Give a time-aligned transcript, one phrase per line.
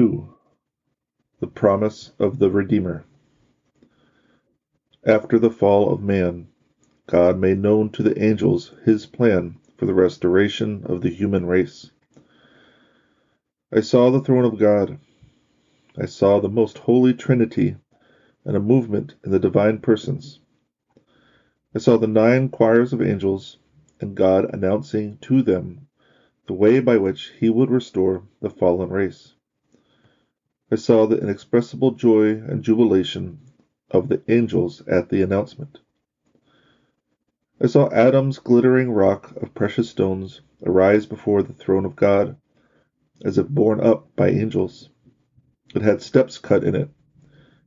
[0.00, 0.26] 2
[1.40, 3.04] The Promise of the Redeemer.
[5.04, 6.48] After the fall of man,
[7.06, 11.90] God made known to the angels his plan for the restoration of the human race.
[13.70, 14.98] I saw the throne of God.
[15.98, 17.76] I saw the most holy Trinity
[18.46, 20.40] and a movement in the divine persons.
[21.74, 23.58] I saw the nine choirs of angels
[24.00, 25.88] and God announcing to them
[26.46, 29.34] the way by which he would restore the fallen race.
[30.72, 33.40] I saw the inexpressible joy and jubilation
[33.90, 35.80] of the angels at the announcement.
[37.60, 42.36] I saw Adam's glittering rock of precious stones arise before the throne of God,
[43.24, 44.90] as if borne up by angels.
[45.74, 46.88] It had steps cut in it.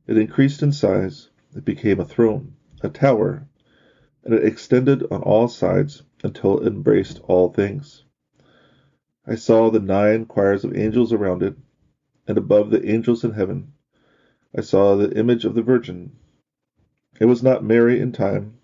[0.06, 1.28] It increased in size.
[1.54, 3.46] It became a throne, a tower,
[4.24, 8.02] and it extended on all sides until it embraced all things.
[9.26, 11.54] I saw the nine choirs of angels around it,
[12.26, 13.72] and above the angels in heaven
[14.56, 16.12] I saw the image of the Virgin.
[17.20, 18.54] It was not Mary in time,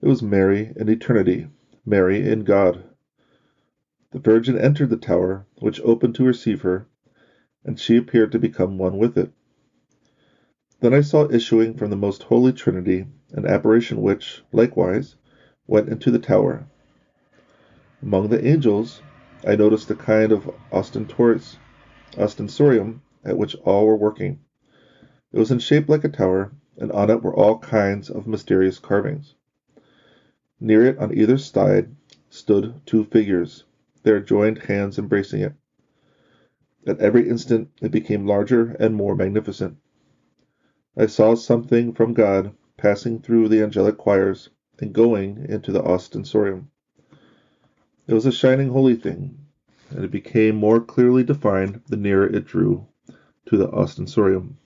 [0.00, 1.48] it was Mary in eternity,
[1.84, 2.84] Mary in God.
[4.12, 6.86] The Virgin entered the tower, which opened to receive her,
[7.64, 9.32] and she appeared to become one with it.
[10.80, 15.16] Then I saw issuing from the most holy Trinity an apparition which, likewise,
[15.66, 16.66] went into the tower.
[18.02, 19.00] Among the angels
[19.46, 20.50] I noticed a kind of
[22.16, 24.40] ostensorium at which all were working.
[25.32, 28.78] It was in shape like a tower, and on it were all kinds of mysterious
[28.78, 29.34] carvings.
[30.60, 31.94] Near it, on either side,
[32.28, 33.64] stood two figures,
[34.02, 35.54] their joined hands embracing it.
[36.86, 39.76] At every instant it became larger and more magnificent.
[40.96, 46.68] I saw something from God passing through the angelic choirs and going into the ostensorium.
[48.06, 49.41] It was a shining holy thing,
[49.94, 52.86] and it became more clearly defined the nearer it drew
[53.44, 54.56] to the ostensorium.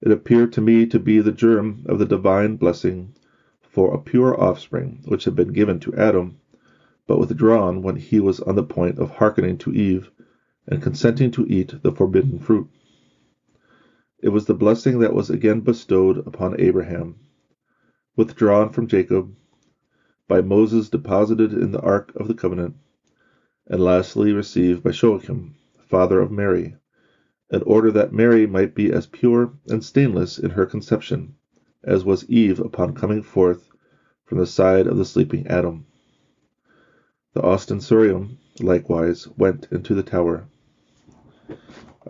[0.00, 3.12] It appeared to me to be the germ of the divine blessing
[3.60, 6.38] for a pure offspring which had been given to Adam,
[7.06, 10.10] but withdrawn when he was on the point of hearkening to Eve
[10.66, 12.68] and consenting to eat the forbidden fruit.
[14.22, 17.16] It was the blessing that was again bestowed upon Abraham,
[18.16, 19.34] withdrawn from Jacob
[20.28, 22.74] by Moses deposited in the Ark of the Covenant,
[23.66, 26.74] and lastly received by Joachim, father of Mary,
[27.50, 31.34] in order that Mary might be as pure and stainless in her conception
[31.84, 33.68] as was Eve upon coming forth
[34.24, 35.84] from the side of the sleeping Adam.
[37.34, 40.46] The ostensorium likewise went into the tower.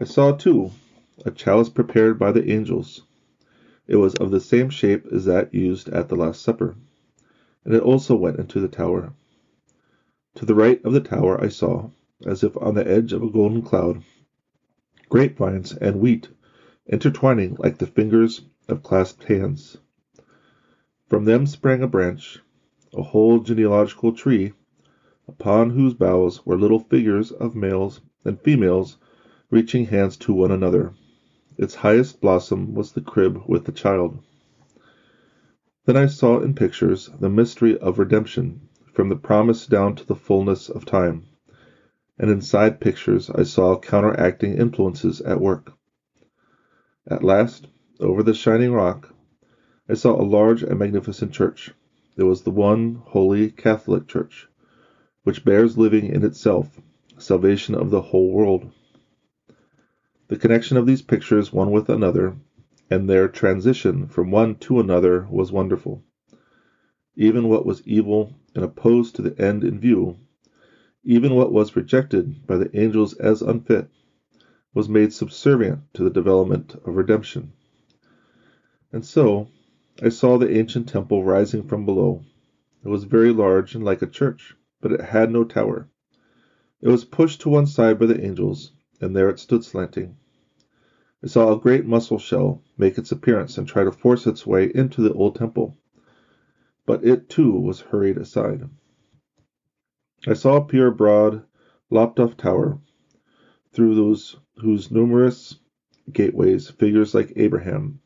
[0.01, 0.71] I saw, too,
[1.25, 3.03] a chalice prepared by the angels.
[3.87, 6.77] It was of the same shape as that used at the Last Supper
[7.65, 9.13] and it also went into the tower.
[10.37, 11.91] To the right of the tower I saw,
[12.25, 14.03] as if on the edge of a golden cloud,
[15.11, 16.31] grapevines and wheat
[16.87, 19.77] intertwining like the fingers of clasped hands.
[21.07, 22.39] From them sprang a branch,
[22.95, 24.53] a whole genealogical tree,
[25.29, 28.97] upon whose boughs were little figures of males and females
[29.51, 30.95] reaching hands to one another.
[31.59, 34.19] Its highest blossom was the crib with the child.
[35.85, 40.15] Then I saw in pictures the mystery of redemption, from the promise down to the
[40.15, 41.25] fullness of time.
[42.19, 45.73] And in side pictures I saw counteracting influences at work.
[47.07, 47.67] At last,
[47.99, 49.15] over the shining rock,
[49.89, 51.73] I saw a large and magnificent church.
[52.17, 54.49] It was the one holy Catholic Church,
[55.25, 56.81] which bears living in itself
[57.19, 58.71] salvation of the whole world.
[60.29, 62.37] The connection of these pictures one with another
[62.91, 66.05] and their transition from one to another was wonderful.
[67.17, 70.17] Even what was evil and opposed to the end in view,
[71.05, 73.87] even what was rejected by the angels as unfit,
[74.73, 77.53] was made subservient to the development of redemption.
[78.93, 79.49] And so
[80.01, 82.23] I saw the ancient temple rising from below.
[82.83, 85.91] It was very large and like a church, but it had no tower.
[86.81, 88.73] It was pushed to one side by the angels,
[89.03, 90.17] and there it stood slanting.
[91.23, 94.73] I saw a great mussel shell make its appearance and try to force its way
[94.75, 95.77] into the old temple,
[96.87, 98.69] but it too was hurried aside.
[100.27, 101.45] I saw a broad,
[101.91, 102.81] lopped off tower,
[103.73, 105.59] through those whose numerous
[106.13, 108.01] gateways figures like Abraham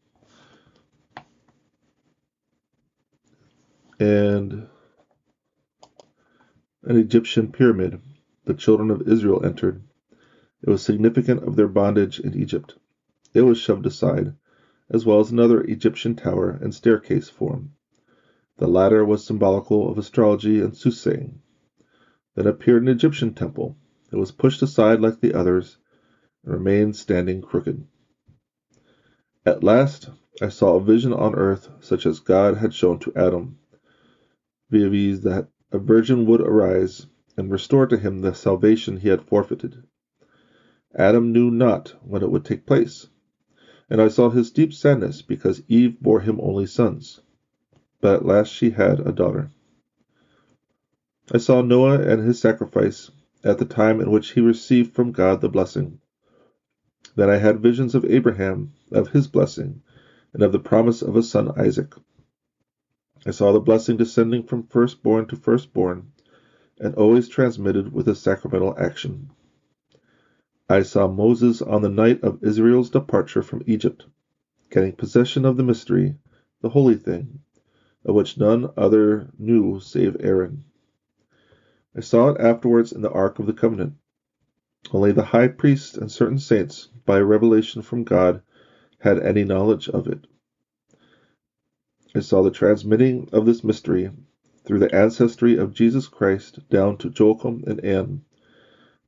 [3.99, 4.67] and
[6.83, 8.01] an Egyptian pyramid
[8.45, 9.83] the children of Israel entered.
[10.63, 12.77] It was significant of their bondage in Egypt.
[13.35, 14.35] It was shoved aside,
[14.91, 17.73] as well as another Egyptian tower and staircase form.
[18.59, 21.41] The latter was symbolical of astrology and soothsaying.
[22.37, 23.77] Then appeared an Egyptian temple.
[24.11, 25.77] It was pushed aside like the others,
[26.43, 27.85] and remained standing crooked.
[29.45, 30.09] At last
[30.41, 33.59] I saw a vision on earth such as God had shown to Adam,
[34.71, 37.07] viz., that a virgin would arise
[37.37, 39.83] and restore to him the salvation he had forfeited.
[40.95, 43.09] Adam knew not when it would take place,
[43.91, 47.21] and I saw his deep sadness because Eve bore him only sons.
[48.03, 49.49] But at last she had a daughter.
[51.33, 53.11] I saw Noah and his sacrifice
[53.43, 55.99] at the time in which he received from God the blessing.
[57.15, 59.81] Then I had visions of Abraham, of his blessing,
[60.35, 61.95] and of the promise of a son Isaac.
[63.25, 66.13] I saw the blessing descending from firstborn to firstborn,
[66.79, 69.31] and always transmitted with a sacramental action.
[70.69, 74.05] I saw Moses on the night of Israel's departure from Egypt,
[74.69, 76.17] getting possession of the mystery,
[76.61, 77.41] the holy thing,
[78.07, 80.65] of which none other knew save Aaron.
[81.95, 83.95] I saw it afterwards in the Ark of the Covenant.
[84.93, 88.43] Only the high priest and certain saints, by revelation from God,
[89.01, 90.25] had any knowledge of it.
[92.15, 94.11] I saw the transmitting of this mystery
[94.63, 98.23] through the ancestry of Jesus Christ down to Joachim and Anne,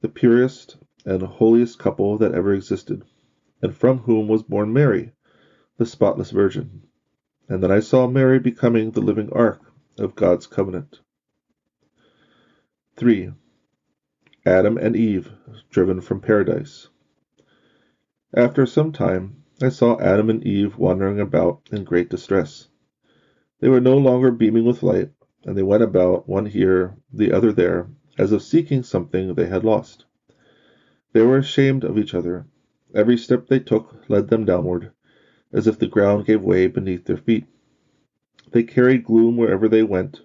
[0.01, 3.05] the purest and holiest couple that ever existed,
[3.63, 5.13] and from whom was born Mary,
[5.77, 6.88] the spotless Virgin.
[7.49, 9.63] And then I saw Mary becoming the living ark
[9.99, 11.01] of God's covenant.
[12.97, 13.33] 3.
[14.45, 15.33] Adam and Eve
[15.71, 16.89] driven from paradise.
[18.35, 22.69] After some time, I saw Adam and Eve wandering about in great distress.
[23.61, 25.11] They were no longer beaming with light,
[25.45, 29.65] and they went about, one here, the other there, as if seeking something they had
[29.65, 30.05] lost.
[31.13, 32.47] They were ashamed of each other.
[32.95, 34.93] Every step they took led them downward,
[35.53, 37.47] as if the ground gave way beneath their feet.
[38.53, 40.23] They carried gloom wherever they went.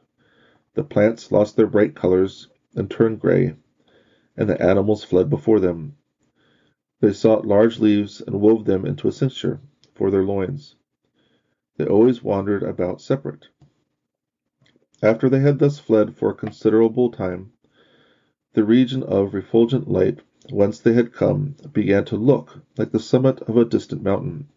[0.74, 3.56] The plants lost their bright colors and turned gray,
[4.36, 5.96] and the animals fled before them.
[7.00, 9.60] They sought large leaves and wove them into a cincture
[9.94, 10.76] for their loins.
[11.78, 13.48] They always wandered about separate.
[15.02, 17.52] After they had thus fled for a considerable time,
[18.54, 23.42] the region of refulgent light whence they had come began to look like the summit
[23.42, 24.48] of a distant mountain.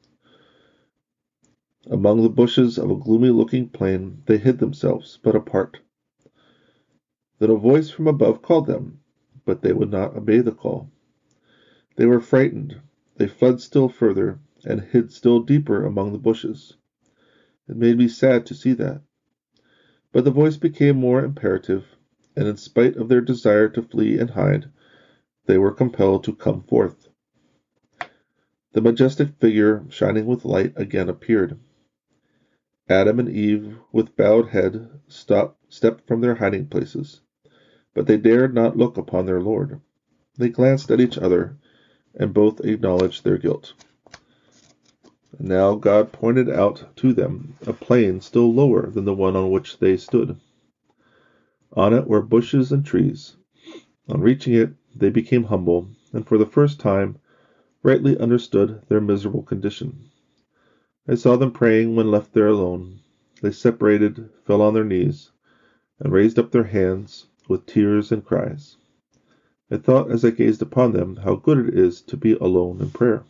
[1.88, 5.78] Among the bushes of a gloomy looking plain they hid themselves, but apart.
[7.38, 8.98] Then a voice from above called them,
[9.44, 10.90] but they would not obey the call.
[11.94, 12.80] They were frightened.
[13.14, 16.74] They fled still further and hid still deeper among the bushes.
[17.68, 19.02] It made me sad to see that.
[20.10, 21.94] But the voice became more imperative,
[22.34, 24.66] and in spite of their desire to flee and hide,
[25.46, 27.08] they were compelled to come forth.
[28.72, 31.60] The majestic figure, shining with light, again appeared.
[32.88, 37.20] Adam and Eve, with bowed head, stopped, stepped from their hiding places,
[37.94, 39.80] but they dared not look upon their Lord.
[40.38, 41.56] They glanced at each other,
[42.14, 43.72] and both acknowledged their guilt.
[45.38, 49.78] Now God pointed out to them a plain still lower than the one on which
[49.78, 50.36] they stood.
[51.72, 53.36] On it were bushes and trees.
[54.08, 57.18] On reaching it, they became humble, and for the first time
[57.82, 60.08] rightly understood their miserable condition.
[61.08, 62.98] I saw them praying when left there alone.
[63.40, 65.30] They separated, fell on their knees,
[66.00, 68.76] and raised up their hands with tears and cries.
[69.70, 72.90] I thought as I gazed upon them how good it is to be alone in
[72.90, 73.22] prayer.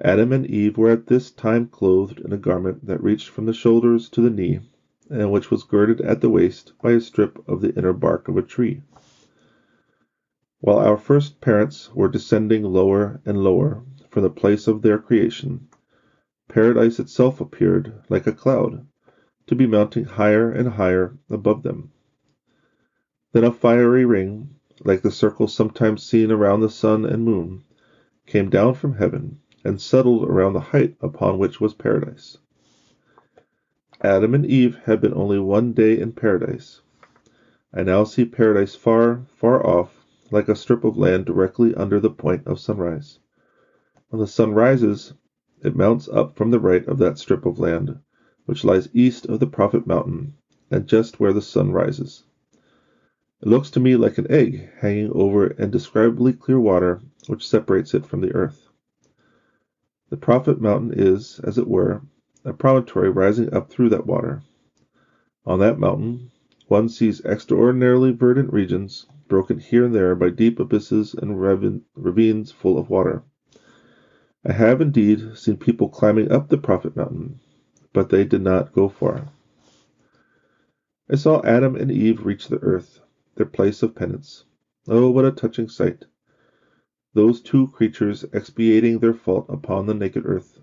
[0.00, 3.52] Adam and Eve were at this time clothed in a garment that reached from the
[3.52, 4.60] shoulders to the knee,
[5.08, 8.36] and which was girded at the waist by a strip of the inner bark of
[8.36, 8.80] a tree.
[10.60, 15.66] While our first parents were descending lower and lower from the place of their creation,
[16.52, 18.84] Paradise itself appeared like a cloud,
[19.46, 21.92] to be mounting higher and higher above them.
[23.30, 27.62] Then a fiery ring, like the circles sometimes seen around the sun and moon,
[28.26, 32.38] came down from heaven and settled around the height upon which was Paradise.
[34.00, 36.80] Adam and Eve had been only one day in Paradise.
[37.72, 42.10] I now see Paradise far, far off like a strip of land directly under the
[42.10, 43.20] point of sunrise.
[44.08, 45.14] When the sun rises,
[45.62, 47.98] it mounts up from the right of that strip of land,
[48.46, 50.34] which lies east of the Prophet Mountain,
[50.70, 52.24] and just where the sun rises.
[53.42, 58.04] It looks to me like an egg hanging over indescribably clear water which separates it
[58.06, 58.68] from the earth.
[60.10, 62.02] The Prophet Mountain is, as it were,
[62.44, 64.42] a promontory rising up through that water.
[65.46, 66.30] On that mountain
[66.68, 72.78] one sees extraordinarily verdant regions broken here and there by deep abysses and ravines full
[72.78, 73.22] of water.
[74.44, 77.40] I have indeed seen people climbing up the Prophet Mountain,
[77.92, 79.28] but they did not go far.
[81.10, 83.00] I saw Adam and Eve reach the earth,
[83.34, 84.44] their place of penance.
[84.88, 86.06] Oh, what a touching sight!
[87.12, 90.58] those two creatures expiating their fault upon the naked earth.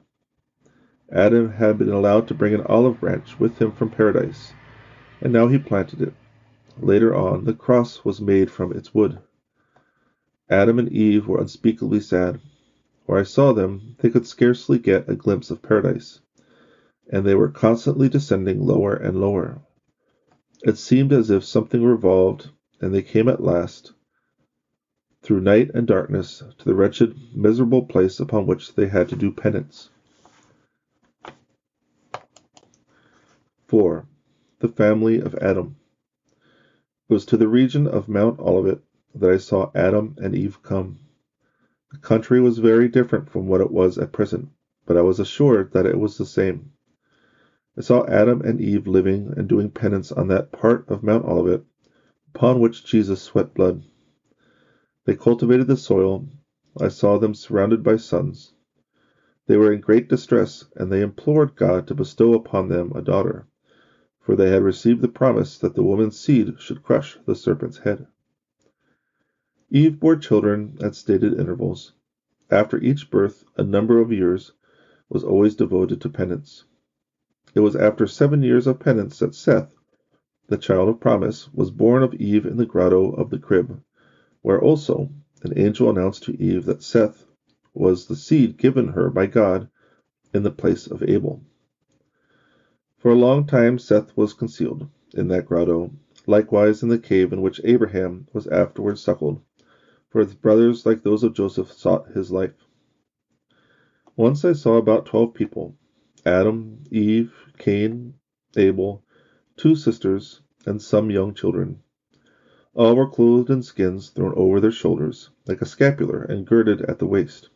[1.12, 4.54] Adam had been allowed to bring an olive branch with him from paradise,
[5.22, 6.14] and now he planted it.
[6.80, 9.20] Later on, the cross was made from its wood.
[10.50, 12.40] Adam and Eve were unspeakably sad.
[13.08, 16.20] Where I saw them, they could scarcely get a glimpse of paradise,
[17.10, 19.62] and they were constantly descending lower and lower.
[20.64, 22.50] It seemed as if something revolved,
[22.82, 23.94] and they came at last,
[25.22, 29.32] through night and darkness, to the wretched, miserable place upon which they had to do
[29.32, 29.90] penance.
[33.68, 34.06] 4.
[34.60, 35.78] The family of Adam.
[37.10, 38.82] It was to the region of Mount Olivet
[39.16, 41.00] that I saw Adam and Eve come.
[41.90, 44.50] The country was very different from what it was at present,
[44.86, 46.74] but I was assured that it was the same.
[47.78, 51.64] I saw Adam and Eve living and doing penance on that part of Mount Olivet
[52.36, 53.84] upon which Jesus sweat blood.
[55.06, 56.28] They cultivated the soil.
[56.78, 58.52] I saw them surrounded by sons.
[59.46, 63.48] They were in great distress, and they implored God to bestow upon them a daughter
[64.28, 68.08] for they had received the promise that the woman's seed should crush the serpent's head.
[69.70, 71.92] Eve bore children at stated intervals.
[72.50, 74.54] After each birth, a number of years
[75.10, 76.64] was always devoted to penance.
[77.54, 79.76] It was after seven years of penance that Seth,
[80.48, 83.82] the child of promise, was born of Eve in the grotto of the crib,
[84.42, 85.10] where also
[85.44, 87.26] an angel announced to Eve that Seth
[87.74, 89.68] was the seed given her by God
[90.34, 91.44] in the place of Abel.
[92.98, 95.92] For a long time Seth was concealed in that grotto,
[96.26, 99.42] likewise in the cave in which Abraham was afterwards suckled,
[100.10, 102.66] for his brothers, like those of Joseph, sought his life.
[104.16, 105.76] Once I saw about twelve people
[106.26, 108.14] Adam, Eve, Cain,
[108.56, 109.04] Abel,
[109.56, 111.80] two sisters, and some young children.
[112.74, 117.00] All were clothed in skins thrown over their shoulders, like a scapular, and girded at
[117.00, 117.50] the waist.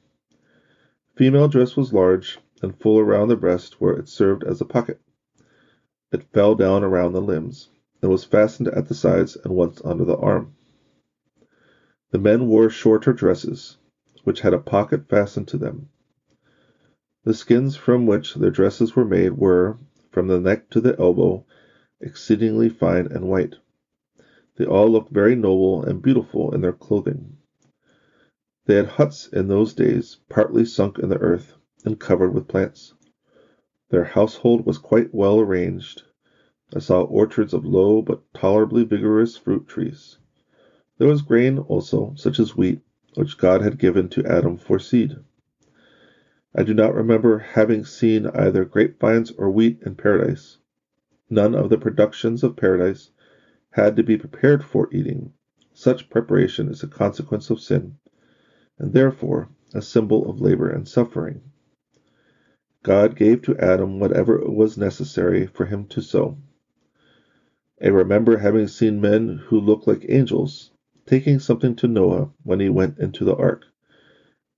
[1.15, 5.01] Female dress was large and full around the breast, where it served as a pocket.
[6.11, 7.69] It fell down around the limbs,
[8.01, 10.55] and was fastened at the sides and once under the arm.
[12.11, 13.77] The men wore shorter dresses,
[14.25, 15.87] which had a pocket fastened to them.
[17.23, 19.77] The skins from which their dresses were made were,
[20.09, 21.45] from the neck to the elbow,
[22.01, 23.55] exceedingly fine and white.
[24.57, 27.37] They all looked very noble and beautiful in their clothing.
[28.65, 32.93] They had huts in those days, partly sunk in the earth and covered with plants.
[33.89, 36.03] Their household was quite well arranged.
[36.75, 40.17] I saw orchards of low but tolerably vigorous fruit trees.
[41.01, 42.79] There was grain also, such as wheat,
[43.15, 45.15] which God had given to Adam for seed.
[46.53, 50.59] I do not remember having seen either grapevines or wheat in paradise.
[51.27, 53.09] None of the productions of paradise
[53.71, 55.33] had to be prepared for eating.
[55.73, 57.97] Such preparation is a consequence of sin,
[58.77, 61.41] and therefore a symbol of labor and suffering.
[62.83, 66.37] God gave to Adam whatever was necessary for him to sow.
[67.83, 70.69] I remember having seen men who looked like angels
[71.05, 73.65] taking something to Noah when he went into the ark.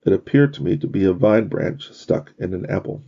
[0.05, 3.01] It appeared to me to be a vine branch stuck in an apple.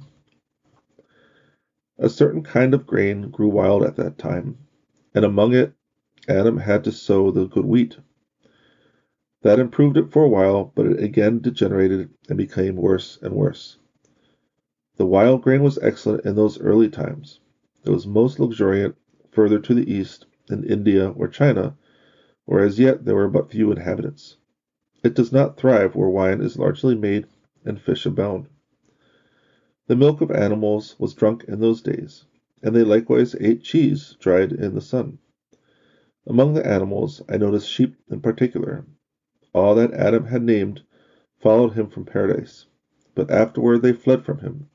[1.98, 4.58] A certain kind of grain grew wild at that time,
[5.14, 5.74] and among it
[6.28, 7.98] Adam had to sow the good wheat.
[9.44, 13.78] That improved it for a while, but it again degenerated and became worse and worse.
[14.98, 17.40] The wild grain was excellent in those early times.
[17.84, 18.96] It was most luxuriant
[19.32, 21.76] further to the east, in India or China,
[22.46, 24.38] where as yet there were but few inhabitants.
[25.04, 27.26] It does not thrive where wine is largely made
[27.64, 28.48] and fish abound.
[29.88, 32.26] The milk of animals was drunk in those days,
[32.62, 35.18] and they likewise ate cheese dried in the sun.
[36.28, 38.86] Among the animals, I noticed sheep in particular.
[39.54, 40.84] All that Adam had named
[41.40, 42.66] followed him from paradise,
[43.14, 44.70] but afterward they fled from him.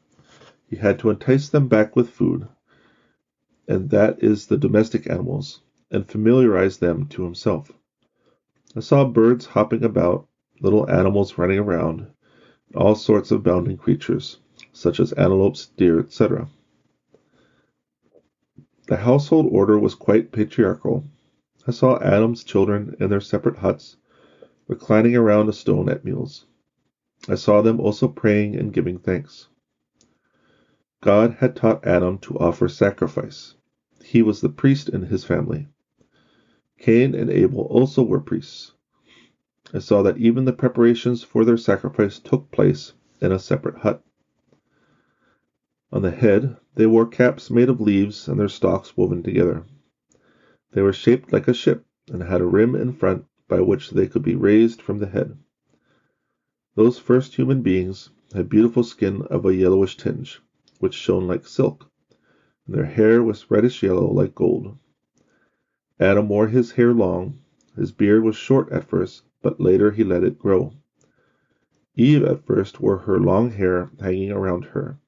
[0.69, 2.47] He had to entice them back with food,
[3.67, 7.73] and that is the domestic animals, and familiarize them to himself.
[8.76, 10.28] I saw birds hopping about,
[10.61, 12.06] little animals running around,
[12.68, 14.38] and all sorts of bounding creatures,
[14.73, 16.49] such as antelopes, deer, etc.
[18.87, 21.04] The household order was quite patriarchal.
[21.66, 23.97] I saw Adam's children in their separate huts,
[24.68, 26.47] reclining around a stone at meals.
[27.28, 29.49] I saw them also praying and giving thanks.
[31.02, 33.54] God had taught Adam to offer sacrifice.
[34.04, 35.68] He was the priest in his family.
[36.80, 38.72] Cain and Abel also were priests.
[39.75, 44.02] I saw that even the preparations for their sacrifice took place in a separate hut.
[45.92, 49.66] On the head they wore caps made of leaves and their stalks woven together.
[50.72, 54.06] They were shaped like a ship and had a rim in front by which they
[54.06, 55.37] could be raised from the head.
[56.76, 60.40] Those first human beings had beautiful skin of a yellowish tinge,
[60.78, 61.90] which shone like silk,
[62.66, 64.78] and their hair was reddish yellow like gold.
[66.00, 67.35] Adam wore his hair long.
[67.76, 70.73] His beard was short at first, but later he let it grow.
[71.95, 74.99] Eve at first wore her long hair hanging around her,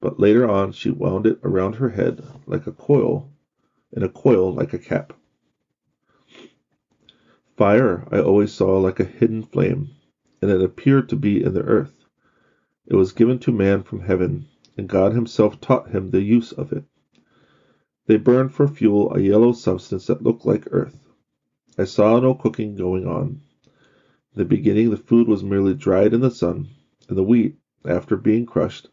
[0.00, 3.28] but later on she wound it around her head like a coil,
[3.90, 5.12] in a coil like a cap.
[7.56, 9.88] Fire I always saw like a hidden flame,
[10.40, 12.04] and it appeared to be in the earth.
[12.86, 16.72] It was given to man from heaven, and God himself taught him the use of
[16.72, 16.84] it.
[18.06, 21.08] They burned for fuel a yellow substance that looked like earth.
[21.78, 23.40] I saw no cooking going on.
[23.66, 26.68] In the beginning the food was merely dried in the sun,
[27.08, 28.90] and the wheat, after being crushed,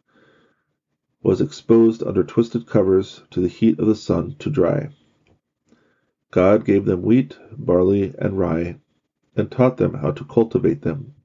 [1.23, 4.89] was exposed under twisted covers to the heat of the sun to dry.
[6.31, 8.79] God gave them wheat, barley, and rye,
[9.35, 11.15] and taught them how to cultivate them.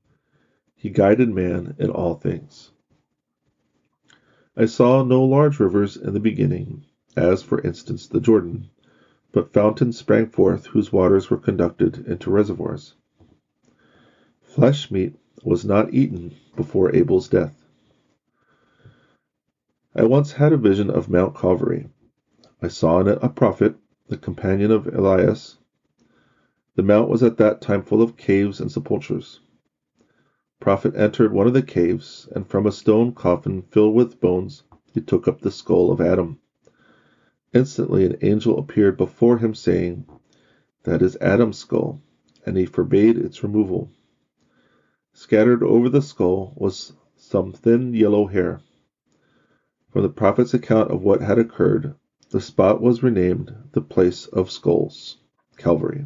[0.74, 2.72] He guided man in all things.
[4.56, 6.85] I saw no large rivers in the beginning,
[7.16, 8.68] as for instance the Jordan,
[9.32, 12.94] but fountains sprang forth whose waters were conducted into reservoirs.
[14.42, 17.66] Flesh meat was not eaten before Abel's death.
[19.94, 21.88] I once had a vision of Mount Calvary.
[22.60, 23.76] I saw in it a prophet,
[24.08, 25.58] the companion of Elias.
[26.74, 29.40] The mount was at that time full of caves and sepulchres.
[30.60, 35.00] Prophet entered one of the caves, and from a stone coffin filled with bones he
[35.00, 36.38] took up the skull of Adam.
[37.52, 40.04] Instantly an angel appeared before him, saying,
[40.82, 42.00] That is Adam's skull,
[42.44, 43.88] and he forbade its removal.
[45.12, 48.58] Scattered over the skull was some thin yellow hair.
[49.90, 51.94] From the prophet's account of what had occurred,
[52.30, 55.16] the spot was renamed the Place of Skulls,
[55.56, 56.04] Calvary.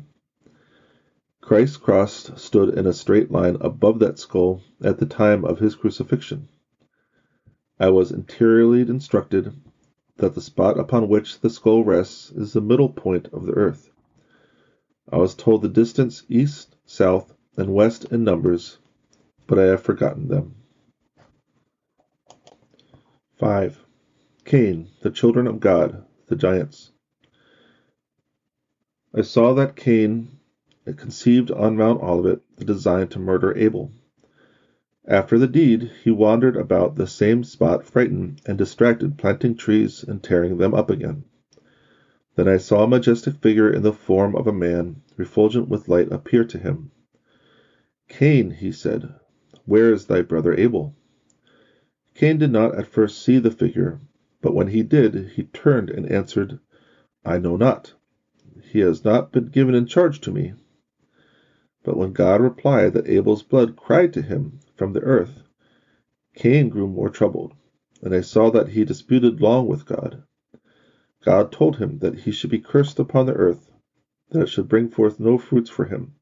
[1.40, 5.74] Christ's cross stood in a straight line above that skull at the time of his
[5.74, 6.50] crucifixion.
[7.78, 9.54] I was interiorly instructed
[10.20, 13.90] that the spot upon which the skull rests is the middle point of the earth.
[15.10, 18.78] I was told the distance east, south, and west in numbers,
[19.46, 20.54] but I have forgotten them.
[23.38, 23.84] 5.
[24.44, 26.92] Cain, the children of God, the giants.
[29.14, 30.38] I saw that Cain
[30.96, 33.90] conceived on Mount Olivet the design to murder Abel.
[35.08, 40.22] After the deed, he wandered about the same spot frightened and distracted, planting trees and
[40.22, 41.24] tearing them up again.
[42.34, 46.12] Then I saw a majestic figure in the form of a man, refulgent with light,
[46.12, 46.90] appear to him.
[48.08, 49.14] Cain, he said,
[49.64, 50.94] where is thy brother Abel?
[52.12, 54.00] Cain did not at first see the figure,
[54.42, 56.58] but when he did, he turned and answered,
[57.24, 57.94] I know not.
[58.64, 60.52] He has not been given in charge to me.
[61.84, 65.42] But when God replied that Abel's blood cried to him from the earth,
[66.34, 67.52] Cain grew more troubled,
[68.00, 70.22] and I saw that he disputed long with God.
[71.22, 73.70] God told him that he should be cursed upon the earth,
[74.30, 76.14] that it should bring forth no fruits for him,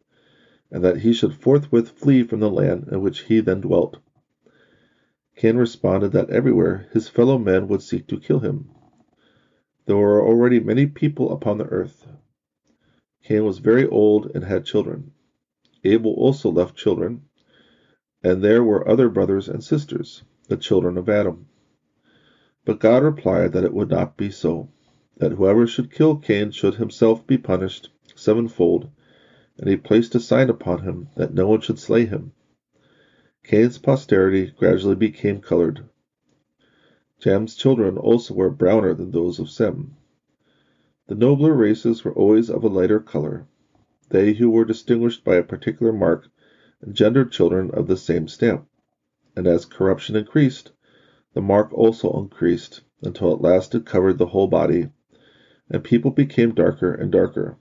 [0.72, 3.98] and that he should forthwith flee from the land in which he then dwelt.
[5.36, 8.72] Cain responded that everywhere his fellow men would seek to kill him.
[9.86, 12.08] There were already many people upon the earth.
[13.22, 15.12] Cain was very old and had children.
[15.84, 17.22] Abel also left children,
[18.22, 21.46] and there were other brothers and sisters, the children of Adam.
[22.64, 24.68] But God replied that it would not be so,
[25.18, 28.88] that whoever should kill Cain should himself be punished sevenfold,
[29.56, 32.32] and he placed a sign upon him that no one should slay him.
[33.44, 35.84] Cain's posterity gradually became colored.
[37.20, 39.94] Cham's children also were browner than those of Sem.
[41.06, 43.46] The nobler races were always of a lighter color,
[44.08, 46.28] they who were distinguished by a particular mark
[46.86, 48.68] engendered children of the same stamp,
[49.36, 50.72] and as corruption increased,
[51.34, 54.88] the mark also increased until at last it covered the whole body,
[55.70, 57.56] and people became darker and darker.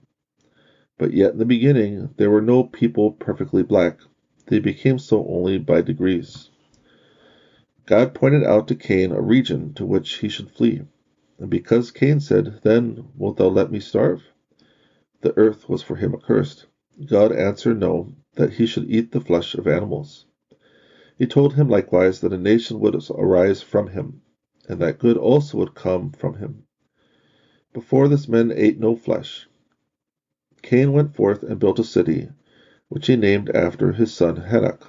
[0.98, 4.00] But yet in the beginning there were no people perfectly black.
[4.46, 6.50] They became so only by degrees.
[7.86, 10.82] God pointed out to Cain a region to which he should flee.
[11.38, 14.22] And because Cain said, Then wilt thou let me starve?
[15.20, 16.66] the earth was for him accursed.
[17.04, 20.24] God answered no, that he should eat the flesh of animals.
[21.18, 24.22] He told him likewise that a nation would arise from him,
[24.68, 26.62] and that good also would come from him.
[27.72, 29.48] Before this men ate no flesh.
[30.62, 32.28] Cain went forth and built a city,
[32.88, 34.86] which he named after his son Henoch.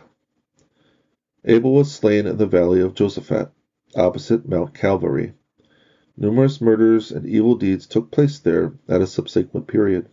[1.44, 3.52] Abel was slain in the valley of Josaphat,
[3.96, 5.34] opposite Mount Calvary.
[6.16, 10.08] Numerous murders and evil deeds took place there at a subsequent period.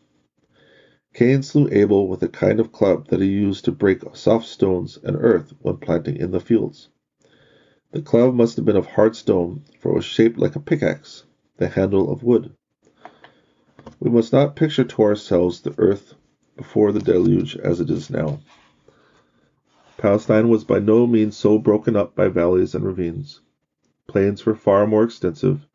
[1.17, 4.99] Cain slew Abel with a kind of club that he used to break soft stones
[5.03, 6.91] and earth when planting in the fields.
[7.93, 11.25] The club must have been of hard stone, for it was shaped like a pickaxe,
[11.57, 12.53] the handle of wood.
[13.99, 16.13] We must not picture to ourselves the earth
[16.55, 18.41] before the deluge as it is now.
[19.97, 23.41] Palestine was by no means so broken up by valleys and ravines.
[24.07, 25.67] Plains were far more extensive,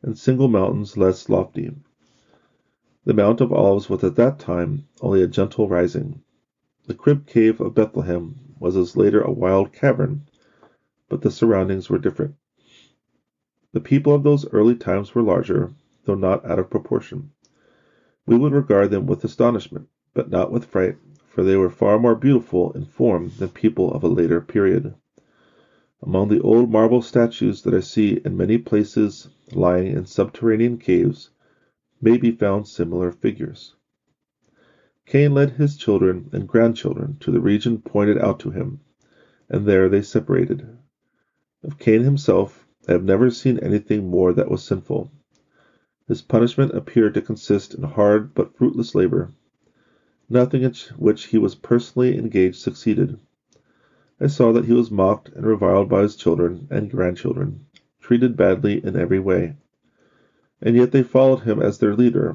[0.00, 1.72] and single mountains less lofty.
[3.08, 6.20] The Mount of Olives was at that time only a gentle rising.
[6.88, 10.20] The crib cave of Bethlehem was as later a wild cavern,
[11.08, 12.34] but the surroundings were different.
[13.72, 15.70] The people of those early times were larger,
[16.04, 17.30] though not out of proportion.
[18.26, 20.96] We would regard them with astonishment, but not with fright,
[21.30, 24.94] for they were far more beautiful in form than people of a later period.
[26.02, 31.30] Among the old marble statues that I see in many places lying in subterranean caves
[32.00, 33.74] may be found similar figures.
[35.06, 38.80] Cain led his children and grandchildren to the region pointed out to him,
[39.48, 40.78] and there they separated.
[41.64, 45.10] Of Cain himself I have never seen anything more that was sinful.
[46.06, 49.32] His punishment appeared to consist in hard but fruitless labor.
[50.28, 53.18] Nothing in which he was personally engaged succeeded.
[54.20, 57.66] I saw that he was mocked and reviled by his children and grandchildren,
[58.00, 59.56] treated badly in every way.
[60.60, 62.34] And yet they followed him as their leader,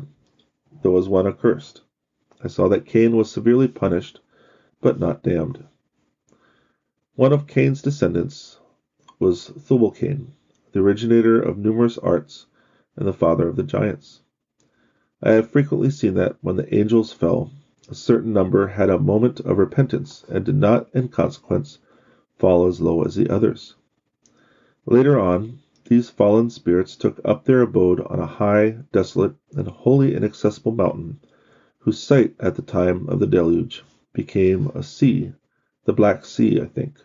[0.82, 1.82] though as one accursed.
[2.42, 4.22] I saw that Cain was severely punished,
[4.80, 5.66] but not damned.
[7.16, 8.60] One of Cain's descendants
[9.20, 10.32] was Tubal Cain,
[10.72, 12.46] the originator of numerous arts
[12.96, 14.22] and the father of the giants.
[15.22, 17.52] I have frequently seen that, when the angels fell,
[17.90, 21.80] a certain number had a moment of repentance and did not, in consequence,
[22.38, 23.76] fall as low as the others.
[24.86, 30.16] Later on, these fallen spirits took up their abode on a high, desolate, and wholly
[30.16, 31.20] inaccessible mountain,
[31.80, 35.34] whose site at the time of the deluge became a sea,
[35.86, 37.00] the Black Sea, I think.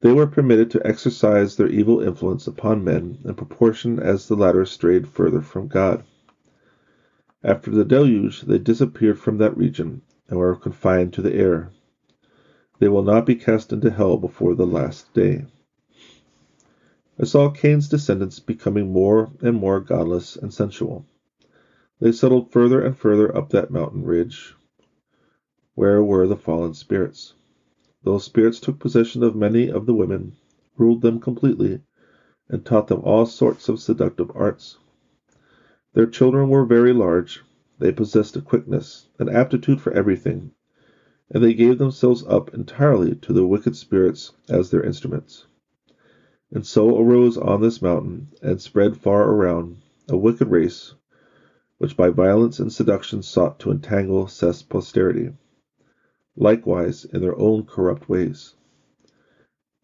[0.00, 4.64] They were permitted to exercise their evil influence upon men in proportion as the latter
[4.64, 6.04] strayed further from God.
[7.42, 11.70] After the deluge, they disappeared from that region and were confined to the air.
[12.78, 15.46] They will not be cast into hell before the last day.
[17.18, 21.06] I saw Cain's descendants becoming more and more godless and sensual.
[21.98, 24.54] They settled further and further up that mountain ridge
[25.74, 27.32] where were the fallen spirits.
[28.02, 30.34] Those spirits took possession of many of the women,
[30.76, 31.80] ruled them completely,
[32.50, 34.76] and taught them all sorts of seductive arts.
[35.94, 37.42] Their children were very large,
[37.78, 40.50] they possessed a quickness, an aptitude for everything,
[41.30, 45.46] and they gave themselves up entirely to the wicked spirits as their instruments.
[46.52, 49.78] And so arose on this mountain, and spread far around,
[50.08, 50.94] a wicked race,
[51.78, 55.30] which by violence and seduction sought to entangle Seth's posterity
[56.36, 58.54] likewise in their own corrupt ways.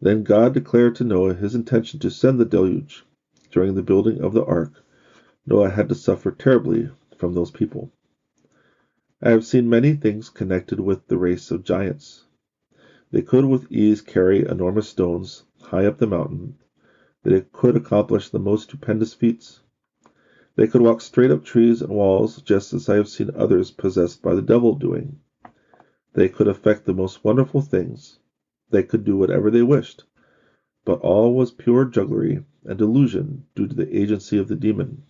[0.01, 3.05] Then God declared to Noah his intention to send the deluge.
[3.51, 4.83] During the building of the ark,
[5.46, 7.90] Noah had to suffer terribly from those people.
[9.20, 12.25] I have seen many things connected with the race of giants.
[13.12, 16.55] They could with ease carry enormous stones high up the mountain.
[17.22, 19.61] They could accomplish the most stupendous feats.
[20.57, 24.22] They could walk straight up trees and walls, just as I have seen others possessed
[24.22, 25.20] by the devil doing.
[26.14, 28.18] They could effect the most wonderful things.
[28.70, 30.05] They could do whatever they wished.
[30.87, 35.03] But all was pure jugglery and delusion due to the agency of the demon.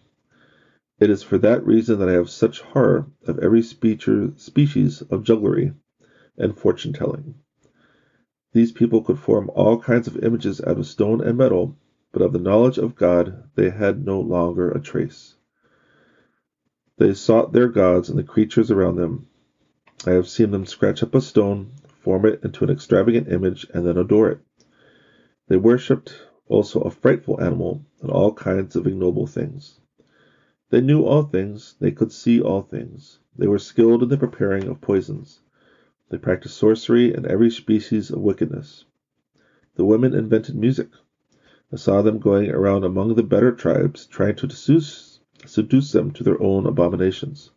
[0.99, 5.73] It is for that reason that I have such horror of every species of jugglery
[6.37, 7.37] and fortune telling.
[8.53, 11.75] These people could form all kinds of images out of stone and metal,
[12.13, 15.37] but of the knowledge of God they had no longer a trace.
[16.99, 19.27] They sought their gods in the creatures around them,
[20.05, 23.87] I have seen them scratch up a stone, form it into an extravagant image, and
[23.87, 24.41] then adore it.
[25.47, 29.79] They worshipped also a frightful animal and all kinds of ignoble things.
[30.71, 33.21] They knew all things, they could see all things.
[33.39, 35.41] They were skilled in the preparing of poisons.
[36.13, 38.85] They practiced sorcery and every species of wickedness.
[39.77, 40.91] The women invented music.
[41.73, 46.23] I saw them going around among the better tribes, trying to seduce, seduce them to
[46.23, 47.51] their own abominations.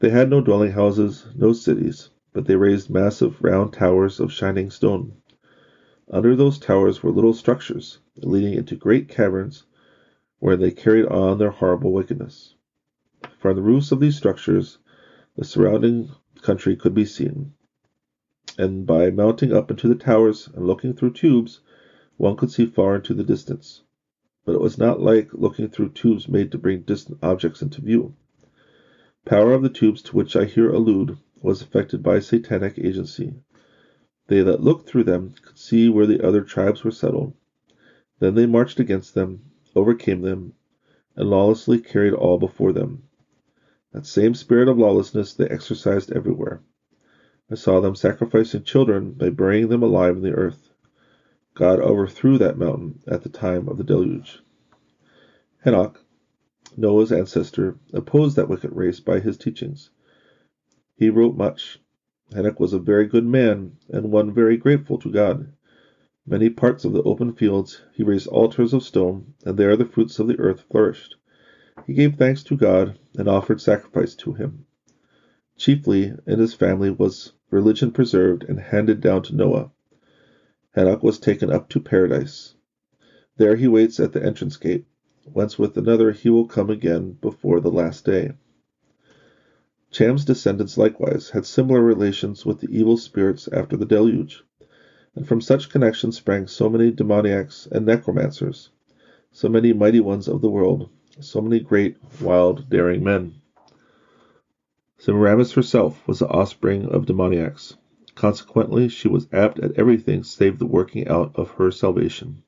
[0.00, 4.68] They had no dwelling houses, no cities, but they raised massive round towers of shining
[4.68, 5.12] stone.
[6.10, 9.62] Under those towers were little structures, leading into great caverns,
[10.40, 12.56] where they carried on their horrible wickedness.
[13.38, 14.78] From the roofs of these structures
[15.36, 16.10] the surrounding
[16.42, 17.52] country could be seen,
[18.56, 21.60] and by mounting up into the towers and looking through tubes,
[22.16, 23.82] one could see far into the distance.
[24.44, 28.14] But it was not like looking through tubes made to bring distant objects into view.
[29.24, 33.34] power of the tubes to which I here allude was affected by satanic agency.
[34.26, 37.34] They that looked through them could see where the other tribes were settled.
[38.18, 39.42] Then they marched against them,
[39.74, 40.54] overcame them,
[41.14, 43.02] and lawlessly carried all before them.
[43.92, 46.60] That same spirit of lawlessness they exercised everywhere.
[47.50, 50.70] I saw them sacrificing children by burying them alive in the earth.
[51.54, 54.42] God overthrew that mountain at the time of the deluge.
[55.66, 56.04] Enoch,
[56.76, 59.90] Noah's ancestor, opposed that wicked race by his teachings.
[60.94, 61.80] He wrote much.
[62.36, 65.52] Enoch was a very good man, and one very grateful to God.
[66.26, 70.18] Many parts of the open fields he raised altars of stone, and there the fruits
[70.18, 71.16] of the earth flourished.
[71.86, 74.64] He gave thanks to God, and offered sacrifice to him.
[75.56, 79.70] Chiefly in his family was religion preserved and handed down to Noah.
[80.76, 82.54] Enoch was taken up to paradise.
[83.36, 84.86] There he waits at the entrance gate
[85.32, 88.32] whence with another he will come again before the last day.
[89.92, 94.42] Cham's descendants likewise had similar relations with the evil spirits after the deluge,
[95.14, 98.70] and from such connections sprang so many demoniacs and necromancers,
[99.30, 103.34] so many mighty ones of the world, so many great, wild, daring men.
[104.98, 107.76] Semiramis herself was the offspring of demoniacs.
[108.14, 112.42] Consequently, she was apt at everything save the working out of her salvation.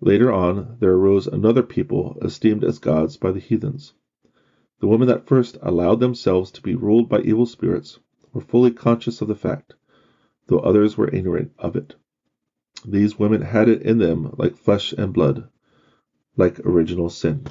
[0.00, 3.94] Later on there arose another people esteemed as gods by the heathens.
[4.80, 7.98] The women that first allowed themselves to be ruled by evil spirits
[8.32, 9.74] were fully conscious of the fact,
[10.46, 11.96] though others were ignorant of it.
[12.86, 15.48] These women had it in them like flesh and blood,
[16.36, 17.44] like original sin.